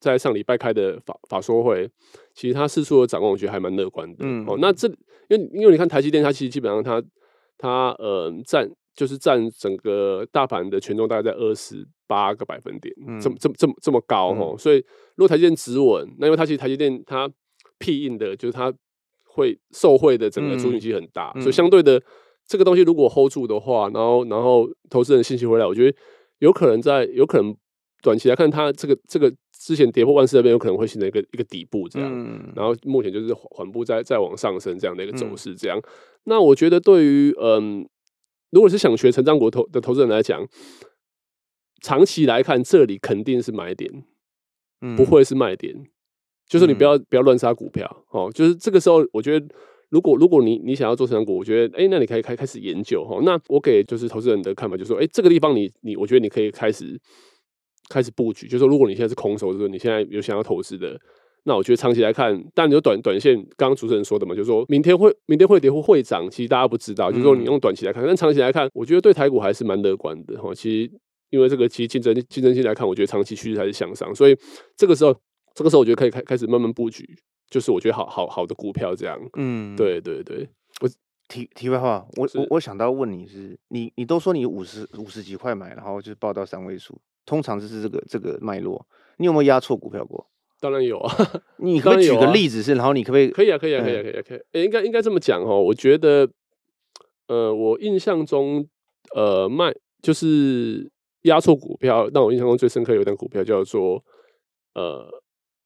[0.00, 1.90] 在上礼拜开的法法说会，
[2.34, 4.18] 其实他四处的展望，我觉得还蛮乐观的。
[4.20, 4.86] 嗯，哦，那这
[5.28, 7.02] 因为因为你看台积电，它其实基本上它
[7.58, 14.58] 它呃占就是占整个大盘的权重大概在二十八个百分点，嗯、这么这么这么这么高哈、嗯。
[14.58, 14.76] 所以
[15.16, 17.28] 如果台积电止稳，那因为它其实台积电它
[17.78, 18.72] 屁应的就是它
[19.24, 22.00] 会受惠的整个族群其实很大，嗯、所以相对的
[22.46, 25.96] 这个东西如果 hold 住的话，然后然后投资人信心回来，我觉得
[26.38, 27.56] 有可能在有可能。
[28.00, 29.28] 短期来看，它这个这个
[29.68, 35.76] 之前跌破万四那边有可能会形成一个一个底部这样，嗯、然后目前就是缓步在再往上升这样的一个走势这样。
[35.76, 35.82] 嗯、
[36.24, 37.86] 那我觉得对于嗯，
[38.50, 40.48] 如果是想学成长股投的投资人来讲，
[41.82, 43.92] 长期来看这里肯定是买点，
[44.80, 45.84] 嗯、不会是卖点。
[46.48, 48.30] 就是你不要、嗯、不要乱杀股票哦。
[48.34, 49.46] 就是这个时候，我觉得
[49.90, 53.20] 如果如果你你想要做成长股，我觉得哎、欸，那你可以开开始研究哈。
[53.22, 56.98] 那我给就是投资人的看法就是说，哎、欸，这个地方你你我觉得你可以开始。
[57.88, 60.98] 开始布局，就是说，如果你现在是空手，就是你现在有想要投资的，
[61.44, 70.54] 那我觉得长期来看，但你有短短线，刚刚主持人说的嘛，就是说明天会明天会跌或会涨，其实大家不知道，就是说你用短期来看，但长期来看，我觉得对台股还是蛮乐观的哈。
[70.54, 70.92] 其实
[71.30, 74.36] 因为这个其实竞争竞争性来看，我觉得长期趋势还是向上，所以
[74.76, 75.14] 这个时候
[75.54, 77.08] 这个时候我觉得可以开开始慢慢布局，
[77.50, 79.18] 就是我觉得好好好的股票这样。
[79.36, 80.48] 嗯，对对对，
[80.80, 80.88] 我
[81.28, 86.98] 题题外话，我我我想到问你是，你你都说你五十五十几块买，然后就是报到三位数。
[87.28, 88.82] 通常就是这个这个脉络，
[89.18, 90.26] 你有没有压错股票过？
[90.60, 91.14] 当然有啊，
[91.58, 93.28] 你可以 举个例子是，然后你可不可以？
[93.28, 94.38] 可以啊，可以啊，可以啊，可以啊，可以。
[94.52, 96.26] 欸，应该应该这么讲哦，我觉得，
[97.28, 98.66] 呃，我印象中，
[99.14, 100.90] 呃，卖就是
[101.22, 104.02] 压错股票，让我印象中最深刻有一档股票叫做
[104.74, 105.06] 呃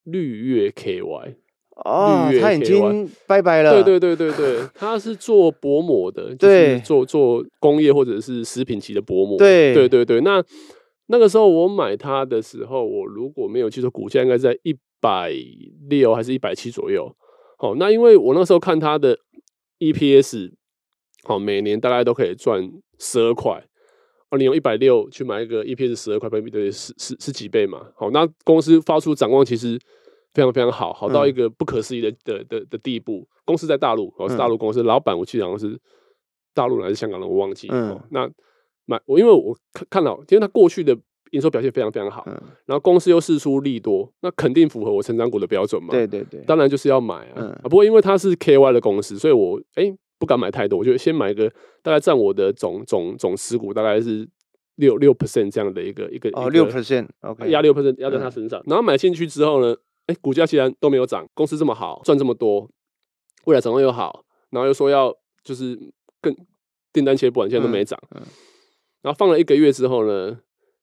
[0.03, 1.35] 绿月 KY
[1.77, 3.81] 哦，他已经拜拜了。
[3.81, 9.39] 对对对对对，他是做薄膜的，就是做做工业或者是食品级的薄膜。
[9.39, 10.43] 对对对对，那。
[11.13, 15.31] 那个时候我买它的时候，我如果没有记错，股价应该在一百
[15.87, 17.15] 六还是一百七左右。
[17.59, 19.15] 好，那因为我那时候看它的
[19.77, 20.51] EPS，
[21.23, 23.63] 好，每年大概都可以赚十二块。
[24.31, 27.85] 哦，你用一百六去买一个 EPS 十二块，倍比对十十十几倍嘛。
[27.95, 29.79] 好，那公司发出展望其实
[30.33, 33.27] 非常非常好，好到一个不可思议的的的的地步。
[33.45, 35.79] 公司在大陆，哦，是大陆公司，老板我记得好像是
[36.55, 37.67] 大陆人还是香港人，我忘记。
[37.71, 38.27] 嗯，那。
[38.85, 40.97] 买我，因为我看看到，因为它过去的
[41.31, 42.33] 营收表现非常非常好，嗯、
[42.65, 45.89] 然后公司又释出利多，那肯定符合我成长股的标准嘛。
[45.89, 47.33] 对对对，当然就是要买啊。
[47.35, 51.49] 嗯、啊不过因为它是 KY 的公司，所以我哎、欸、不敢买太多，我就先买一个
[51.81, 54.27] 大概占我的总总总持股大概是
[54.75, 59.73] 六六 percent 这样的一个一个哦六 percent，OK 压六 percent 压在它身上，嗯、然后买进去之后呢，
[60.05, 62.69] 哎、欸、股价既然都没有涨，公司这么好赚这么多，
[63.45, 65.79] 未来展望又好，然后又说要就是
[66.21, 66.35] 更
[66.91, 67.99] 订单切不完，现在都没涨。
[69.03, 70.35] 然后放了一个月之后呢，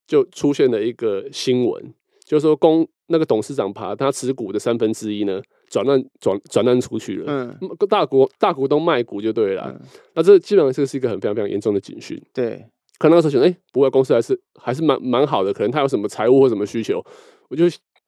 [0.06, 1.92] 就出现了一个新闻，
[2.24, 9.80] 就是说公那个董事长把他持股的三分之一呢转让转转让出去了，嗯，大股大股东卖股就对了，嗯、
[10.14, 12.20] 那这基本上这是一个很非常非常严重的警讯。
[12.32, 12.64] 对，
[12.98, 17.04] 可能那时候想，哎，不过公司还是还是蛮蛮好的，可能他有什么财务或什么需求，
[17.48, 17.64] 我就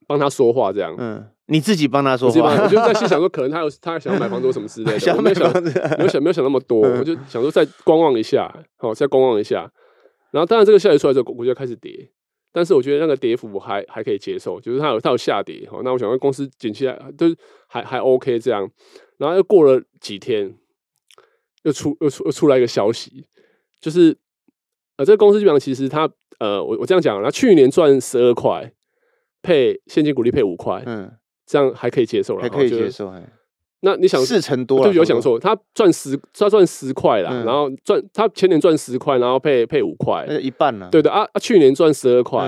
[0.07, 0.95] 帮他说话这样。
[0.99, 9.71] 嗯，你自己帮他说话，我就在心想说， 可能他有他想要买房子什么之类的， 想没有想没有想没有想那么多，嗯、 我就想说再观望一下，好，再观望一下。
[10.33, 12.11] 然后，当然，这个消息出来之后，股价开始跌，
[12.53, 17.27] 但是我觉得那个跌幅还还可以接受，就是它有它有下跌，好，那我想说公司景气还都
[17.69, 18.69] 还还 OK 这样。
[19.19, 20.53] 然后又过了几天，
[21.63, 23.25] 又出又出又出来一个消息，
[23.81, 24.17] 就是
[24.97, 28.73] 呃，这个公司基本上其实它呃，我我这样讲，它去年赚十二块，
[29.43, 31.13] 配现金股利配五块，嗯，
[31.47, 33.13] 这样还可以接受了，还可以接受，
[33.85, 40.89] 那你想四成多，就，有想错，他赚十，他赚十块啦，然后赚他前年赚十块，然后配配五块，一半了？
[40.89, 42.45] 对的啊啊，去年赚十二块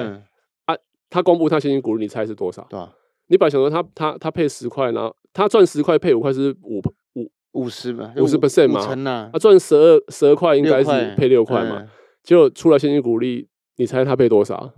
[0.67, 0.77] 啊，
[1.11, 2.65] 他公布他现金股利，你猜是多少？
[2.71, 2.93] 对吧？
[3.27, 6.81] 你本来想说他他他配十块，然后他赚十块配五块是五
[7.15, 8.13] 五五十嘛？
[8.17, 9.31] 五十 percent 嘛？
[9.33, 11.89] 他赚十二十二块应该是配六块嘛？
[12.23, 14.73] 结果出来现金股利，你猜他配多少？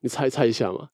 [0.00, 0.88] 你猜猜一下嘛？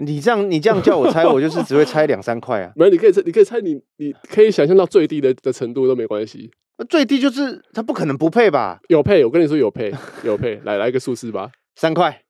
[0.00, 2.72] 你这样，你这样叫我猜，我就是只会猜两三块啊。
[2.76, 6.50] 没有，你可以猜，你可以猜你，你你可以想象到最低的的程度都没关系。
[6.88, 8.80] 最低就是他不可能不配吧？
[8.88, 9.92] 有配，我跟你说有配，
[10.24, 10.60] 有配。
[10.64, 12.22] 来来一个数字吧， 三块。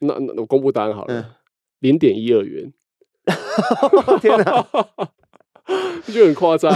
[0.00, 1.36] 那那我公布答案好了，
[1.80, 2.72] 零点一二元。
[4.20, 4.66] 天哪，
[6.06, 6.72] 就很夸张。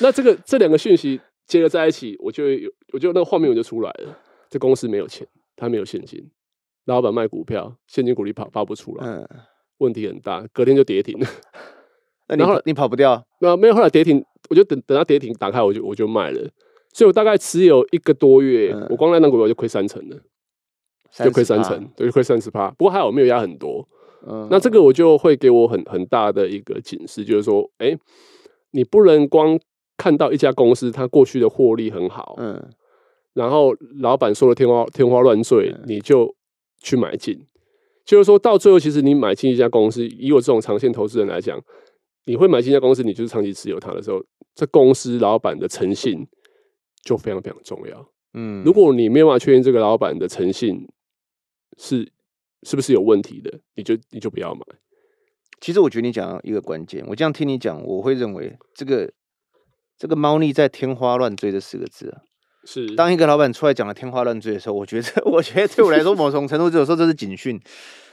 [0.00, 4.18] 那这个这两个讯息结合在一起，我就有，我就那个画面我就出来了。
[4.48, 6.30] 这公司没有钱，他没有现金。
[6.94, 9.28] 老板卖股票，现金股利跑发不出来，嗯，
[9.78, 11.26] 问题很大，隔天就跌停了。
[12.28, 13.24] 那你然后你跑不掉？
[13.40, 16.40] 那没有，后来跌停，我就等等它跌停打开，我就我就卖了。
[16.92, 20.16] 所以我大概持有一个多月，嗯、我光那档股票就亏三成了，
[21.12, 22.70] 就亏三成，对，就亏三十趴。
[22.72, 23.88] 不过还好我没有压很多，
[24.26, 27.98] 嗯，那这个我就会给我很很大的一个警示，就是说，哎、欸，
[28.72, 29.58] 你不能光
[29.96, 32.70] 看到一家公司它过去的获利很好，嗯，
[33.34, 36.34] 然后老板说的天花天花乱坠，你就
[36.80, 37.46] 去买进。
[38.04, 41.62] 就是说到最后，其实你买进一家公司，以我这种长线投资人来讲，
[42.24, 44.20] 你会买进一家公司，你就是长期持有它的时候，
[44.54, 46.26] 这公司老板的诚信
[47.04, 48.10] 就非常非常重要。
[48.34, 50.88] 嗯，如果你没有办法确认这个老板的诚信
[51.78, 52.10] 是
[52.62, 54.60] 是不是有问题的，你就你就不要买。
[55.60, 59.12] 其实我觉得你讲一个关键，我这样听你讲，我会认为这个
[59.98, 62.22] 这个猫腻在天花乱坠这四个字啊。
[62.64, 67.54] 是，当一个老板出来讲的天花乱坠的时候，我觉得， 我觉得对我来说，某种程度有时候这是警讯，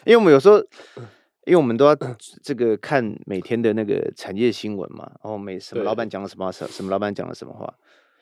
[0.06, 0.58] 因为我们有时候，
[1.46, 1.96] 因为我们都要
[2.44, 7.74] 这个看每天的那个产业新闻嘛，然后每什么老板讲了什么什什么老板讲了什么话，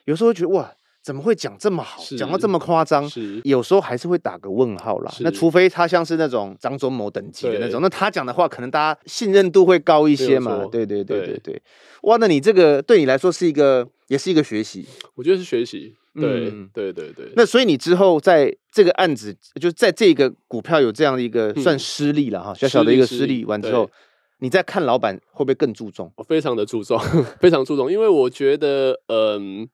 [0.04, 0.72] 有时候觉得哇。
[1.06, 3.08] 怎么会讲这么好，讲到这么夸张？
[3.44, 5.14] 有时候还是会打个问号啦。
[5.20, 10.66] 那除非他像是那种张忠谋等级的那种，那他讲的话可能大家信任度会高一些嘛。
[10.72, 11.62] 对对对对对。
[12.02, 14.84] 哇，那你这个对你来说是一个，也是一个学习。
[15.14, 15.94] 我觉得是学习。
[16.12, 17.30] 对对对对。
[17.36, 23.88] 那所以你之后在这个案子，就在这个股票有这样的一个算失利了哈，小小的一个失利完之后，
[24.40, 26.12] 你再看老板会不会更注重？
[26.16, 26.98] 我非常的注重，
[27.38, 29.68] 非常注重，因为我觉得，嗯。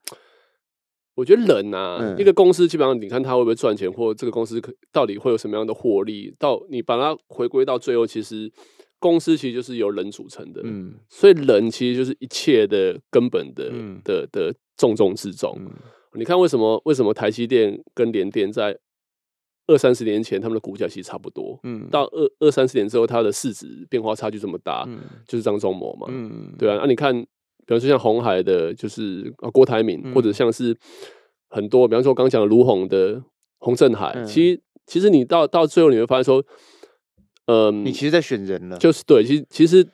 [1.15, 4.59] 我觉得人啊，嗯、一个公司基本上，你看它会不会赚钱，或这个公司
[4.91, 8.51] 到底会有什么样的获利，到你把它回归到最后，其实
[8.97, 15.55] 公司其实就是由人组成的，嗯，所以人其实就是一切的根本的、嗯、的的重中之重。
[15.59, 15.69] 嗯、
[16.15, 18.75] 你看为什么为什么台积电跟联电在
[19.67, 27.23] 二三十年前他们的股价其实差不多，嗯，到二二三十年之后，它的市值变化差距这么大，嗯、就是张忠谋嘛，嗯，对啊，那、啊、你看。
[27.65, 30.75] 比方说像红海的，就是啊郭台铭，嗯、或者像是
[31.49, 33.21] 很多，比方说我刚讲的卢红的
[33.59, 36.43] 洪振海，嗯、其实其实你到到最后你会发现说，
[37.47, 39.87] 嗯，你其实在选人了，就是对，其实其实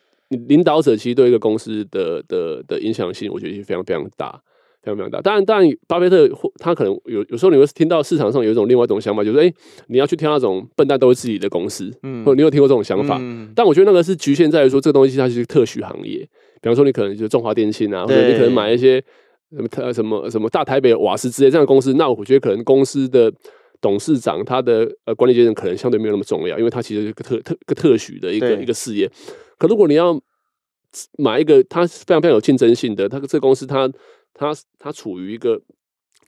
[0.48, 4.42] 领导者其实对一个公司的的的影响性，我觉得是非常非常大。
[4.82, 9.54] 非常非常大，当然，当然，巴菲特或他可能有有时候你会听到市场上有一种另外一种想法，就是哎、欸，
[9.88, 13.18] 你要去挑那种笨蛋都是自己的公司，嗯，或者你有听过这种想法？
[13.20, 16.20] 嗯、但我觉得那个是局限在于说，这个东西它是特许行业，
[16.62, 19.04] 比方说你可能就是中华电信啊，或者你可能买一些
[19.52, 23.30] 什么特什么什么大台北瓦斯之类这样的公司，那我觉得可能公司的
[23.82, 29.12] 董事长他的呃管理阶层可能相对没有那么重要，因为他其实是一个特特个特许的一个一个事业。
[29.58, 30.18] 可如果你要
[31.18, 33.92] 买一个它非常非常有竞争性的，它这个公司它。
[34.34, 35.62] 他他处于一个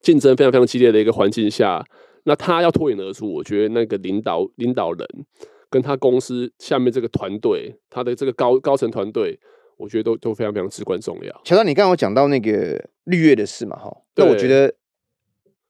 [0.01, 1.83] 竞争非常非常激烈的一个环境下，
[2.23, 5.07] 那他要脱颖而出，我觉得那个领导领导人
[5.69, 9.39] 跟他公司下面这个团队，他的这个高高层团队，
[9.77, 11.41] 我觉得都都非常非常至关重要。
[11.43, 13.77] 乔丹，你刚刚有讲到那个绿月的事嘛？
[13.77, 14.73] 哈，那我觉得，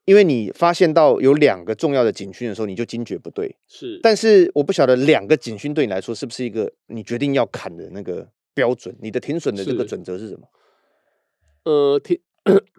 [0.04, 3.56] 因为你发现到有两个重要的警讯的时候，你就惊觉不对。
[3.68, 8.94] 是，但是我不晓得两个警讯对你来说是不是一个你决定要砍的那个标准？
[9.00, 10.42] 你的停损的这个准则是什么？
[11.64, 12.18] 呃，停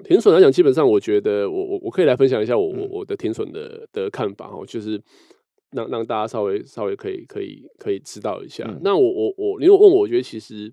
[0.04, 5.02] 停损来讲，基本上我觉得我我我可以来分享一下我我我的停损的的看法哦，就是
[5.72, 8.65] 让让大家稍微稍微可以可以可以知道一下。
[8.67, 10.69] 嗯、那我我我，你如果问我，我觉得其实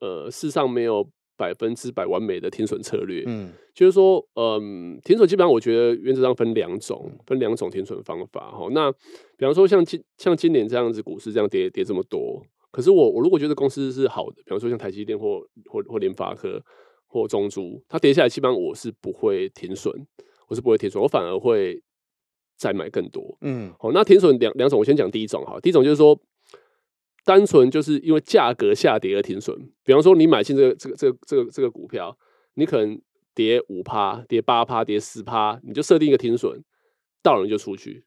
[0.00, 3.22] 呃，世上没有百分之百完美的停损策略。
[3.28, 8.66] 嗯，就是说，嗯、呃，停损基本上我觉得原则上分两种，分两种停损方法哈。
[8.72, 8.90] 那
[9.36, 16.60] 比方说像今像今年这样子，股市这样跌跌这么多，可是我我如果觉得公司是好的，比方说像台积电或或或联发科。
[17.12, 19.92] 或中珠，它跌下来，基本上我是不会停损，
[20.46, 21.82] 我是不会停损，我反而会
[22.56, 23.36] 再买更多。
[23.40, 25.58] 嗯，好，那停损两两种，我先讲第一种哈。
[25.60, 26.16] 第一种就是说，
[27.24, 29.58] 单纯就是因为价格下跌而停损。
[29.82, 32.16] 比方说，你买进这个这个这个这个这个股票，
[32.54, 33.00] 你可能
[33.34, 36.62] 跌五趴、跌八趴、跌十趴，你就设定一个停损，
[37.24, 38.04] 到了你就出去。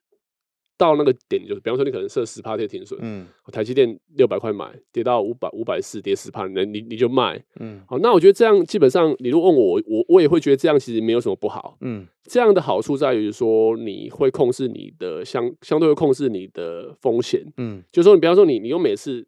[0.78, 19.26] 到那个点就是，比方说你可能设十趴跌停损，嗯，台积电六百块买，跌到五百五百四，跌十趴，你你你就卖，嗯，好，那我觉得这样基本上，你如果问我，我我也会觉得这样其实没有什么不好，嗯，这样的好处在于说你会控制你的相相对会控制你的风险，嗯，就是说你比方说你你又每次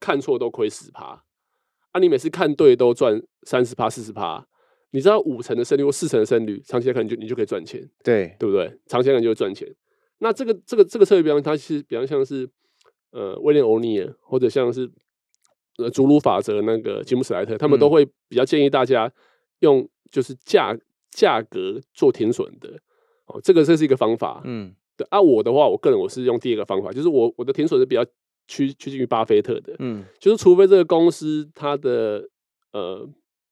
[0.00, 1.22] 看错都亏十趴，
[1.92, 4.46] 啊，你每次看对都赚三十趴四十趴，
[4.92, 8.72] 你知道五成的胜率或四成的胜率，长期来看你就你就可以赚钱，对对不对？
[8.86, 9.68] 长期来看就会赚钱。
[10.18, 12.48] 那这个这个这个策略，比方它其实比较像是
[13.10, 14.90] 呃威廉欧尼尔，或者像是
[15.78, 19.12] 呃祖鲁法则那个吉姆史莱特，他们都会比较建议大家
[19.60, 20.76] 用就是价
[21.10, 22.70] 价格做停损的
[23.26, 24.40] 哦，这个这是一个方法。
[24.44, 28.04] 嗯，对啊，我的话，我个人我是用第二个方法，就是我我的停损是比较
[28.46, 29.74] 趋趋近于巴菲特的。
[29.78, 32.28] 嗯，就是除非这个公司它的
[32.72, 33.08] 呃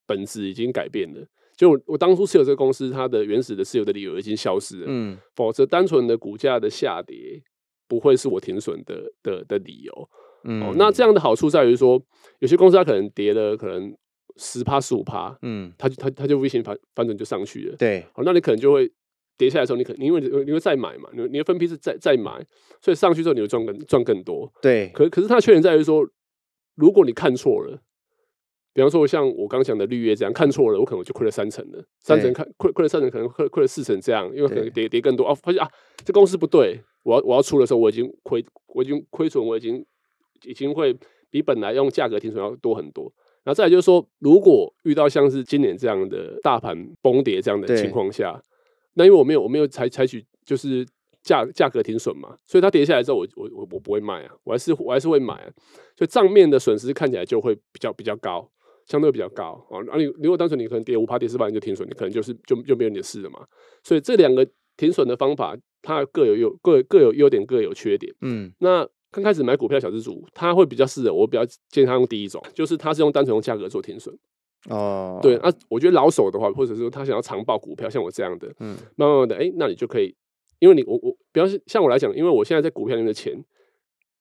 [0.07, 1.27] 本质已经改变了。
[1.63, 4.87] 就我，我当初持有这个公司，它的原始的持有的理由已经消失了。
[4.89, 7.41] 嗯，否则单纯的股价的下跌
[7.87, 10.11] 不会是我停损的的的理由。
[10.43, 12.03] 嗯、哦，那这样的好处在于说，
[12.41, 13.97] 有些公司它可能跌了，可能
[14.39, 17.77] 十趴十五趴，嗯，它就它它就 V 型反反转就上去了。
[17.77, 18.91] 对，哦，那你可能就会
[19.39, 22.45] 跌下来的时候，你可你因为你会再买嘛，你你的分批是再再买，
[22.81, 24.53] 所以上去之后你会赚更赚更多。
[24.61, 26.05] 对，可可是它的缺点在于说，
[26.75, 27.81] 如果你看错了。
[28.75, 31.85] 比方说，像我刚讲的绿叶这样看错了，我可能就亏了三成了。
[32.01, 35.35] 三成看亏亏了三成，可能亏亏了四成这样，因为可能跌跌更多哦。
[35.35, 35.69] 发现啊，
[36.05, 39.85] 这公司不对，我要我要出的时候，我已经亏，我已经亏损，我已经
[40.45, 40.97] 已经会
[41.31, 43.13] 比本来用价格停损要多很多。
[43.45, 48.41] 然后再来就是说，如果遇到像是今年这样的大盘崩跌这样的情况下，
[48.95, 50.87] 那因为我没有我没有采采取就是
[51.23, 55.51] 价价格停损嘛，所以它跌下来之后我，我我我不会卖啊，我还是我还是会买啊，
[55.97, 58.49] 所以账面的损失看起来就会比较比较高。
[58.87, 63.41] 相对比较高啊，啊你如果单纯你可能跌五趴跌四趴你就停损，你可能就是就就没有你的事了嘛。
[63.83, 68.13] 所以这两个停损的方法，它各有优各各有优点，各有缺点。
[68.23, 74.17] 嗯，那刚开始买股票小资主，他会比较适合，我比较建议他用第一种，就是他是用单纯用价格做停损。
[74.69, 80.15] 哦，对，那、啊、我觉得老手的话，或者是说他想要长报股票，像我这样的，嗯，慢慢的，哎、欸，那你就可以，
[80.59, 83.45] 因为你我我，比方说像我来讲，因为我现在在股票里面的钱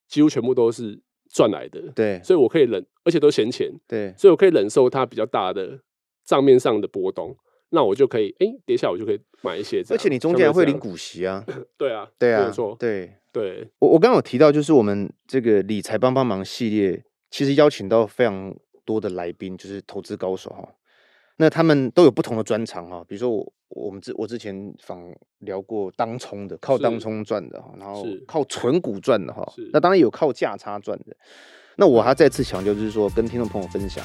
[0.08, 1.00] 几乎全部都是。
[1.34, 5.80] 赚来的，对，所以我可以忍，而且都闲钱，对，所以我可以忍受它比较大的
[6.24, 7.36] 账面上的波动，
[7.70, 11.44] 那我就可以，哎、欸，跌下来我就可以买一些，而且你中间还会领股息啊，
[11.78, 13.14] 对啊，对啊，没错，对。
[13.32, 20.68] 对，我我刚刚有提到，就是我们这个理财帮帮忙系列，其实邀请到非常多的来宾，就是投资高手哈。
[21.38, 25.02] 那他们都有不同的专长哈，比如说我我们之我之前访
[25.38, 31.16] 聊过当冲的，靠当冲赚的哈，然后靠纯股赚的哈，那当然有靠价差赚的。
[31.76, 34.04] 那我还再次强调，就是说跟听众朋友分享，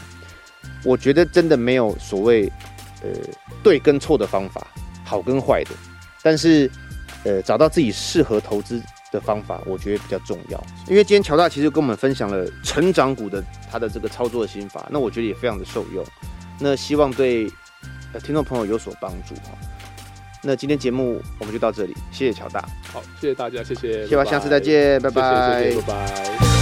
[0.83, 2.51] 我觉得真的没有所谓
[3.03, 3.09] 呃
[3.63, 4.65] 对跟错的方法，
[5.03, 5.71] 好跟坏的，
[6.21, 6.69] 但是
[7.23, 10.63] 呃找到自己适合投资的方法，我觉得比较重要。
[10.87, 16.03] 因为今天乔大其实跟我们分享了成长股的他的这个操作的心法，那我觉得也非常的受用。
[16.59, 17.47] 那希望对
[18.23, 19.51] 听众朋友有所帮助哈。
[20.43, 22.61] 那今天节目我们就到这里，谢谢乔大。
[22.93, 26.56] 好，谢谢大家，谢谢，希望下次再见，拜拜，谢谢谢谢，拜拜。